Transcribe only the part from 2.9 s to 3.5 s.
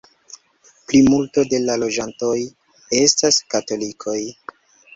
estas